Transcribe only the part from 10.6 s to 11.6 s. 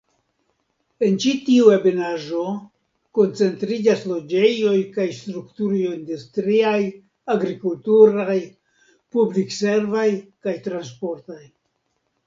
transportaj.